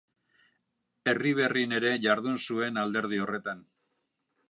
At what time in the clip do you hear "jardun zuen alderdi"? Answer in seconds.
2.07-3.25